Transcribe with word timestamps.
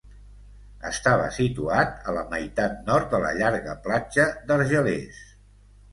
Estava 0.91 1.27
situat 1.35 2.09
a 2.09 2.15
la 2.17 2.23
meitat 2.33 2.81
nord 2.93 3.13
de 3.15 3.19
la 3.27 3.35
llarga 3.43 3.79
platja 3.85 4.29
d'Argelers. 4.49 5.21